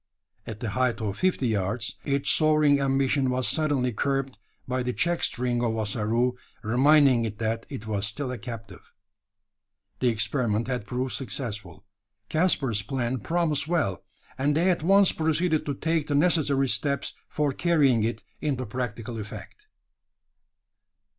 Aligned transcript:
At 0.47 0.61
the 0.61 0.71
height 0.71 0.99
of 0.99 1.19
fifty 1.19 1.49
yards 1.49 1.99
its 2.05 2.31
soaring 2.31 2.79
ambition 2.79 3.29
was 3.29 3.47
suddenly 3.47 3.93
curbed, 3.93 4.39
by 4.67 4.81
the 4.81 4.93
check 4.93 5.21
string 5.21 5.63
of 5.63 5.77
Ossaroo, 5.77 6.33
reminding 6.63 7.23
it 7.23 7.37
that 7.37 7.67
it 7.69 7.85
was 7.85 8.07
still 8.07 8.31
a 8.31 8.39
captive. 8.39 8.91
The 9.99 10.07
experiment 10.07 10.67
had 10.67 10.87
proved 10.87 11.13
successful. 11.13 11.85
Caspar's 12.29 12.81
plan 12.81 13.19
promised 13.19 13.67
well; 13.67 14.03
and 14.39 14.55
they 14.57 14.71
at 14.71 14.81
once 14.81 15.11
proceeded 15.11 15.67
to 15.67 15.75
take 15.75 16.07
the 16.07 16.15
necessary 16.15 16.67
steps 16.67 17.13
for 17.29 17.51
carrying 17.51 18.03
it 18.03 18.23
into 18.41 18.65
practical 18.65 19.19
effect. 19.19 19.67